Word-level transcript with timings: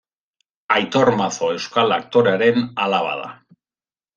Aitor 0.75 1.11
Mazo 1.19 1.49
euskal 1.57 1.95
aktorearen 1.99 2.67
alaba 2.87 3.13
da. 3.25 3.29